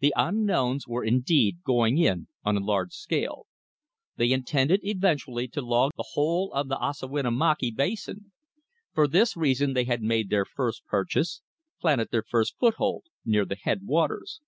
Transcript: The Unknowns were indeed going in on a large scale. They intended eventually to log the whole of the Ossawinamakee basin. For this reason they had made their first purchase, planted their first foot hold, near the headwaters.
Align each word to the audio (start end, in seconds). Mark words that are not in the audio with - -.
The 0.00 0.12
Unknowns 0.14 0.86
were 0.86 1.02
indeed 1.02 1.62
going 1.64 1.96
in 1.96 2.28
on 2.44 2.58
a 2.58 2.62
large 2.62 2.92
scale. 2.92 3.46
They 4.16 4.30
intended 4.30 4.80
eventually 4.84 5.48
to 5.48 5.62
log 5.62 5.92
the 5.96 6.08
whole 6.12 6.52
of 6.52 6.68
the 6.68 6.76
Ossawinamakee 6.76 7.74
basin. 7.74 8.30
For 8.92 9.08
this 9.08 9.38
reason 9.38 9.72
they 9.72 9.84
had 9.84 10.02
made 10.02 10.28
their 10.28 10.44
first 10.44 10.84
purchase, 10.84 11.40
planted 11.80 12.10
their 12.10 12.24
first 12.28 12.58
foot 12.58 12.74
hold, 12.74 13.04
near 13.24 13.46
the 13.46 13.56
headwaters. 13.56 14.42